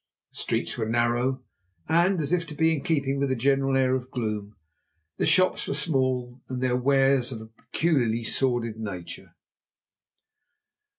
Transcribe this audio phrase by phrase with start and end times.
[0.31, 1.43] The streets were narrow,
[1.87, 4.55] and, as if to be in keeping with the general air of gloom,
[5.17, 9.35] the shops were small and their wares of a peculiarly sordid nature.